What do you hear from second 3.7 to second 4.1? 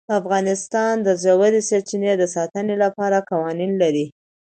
لري.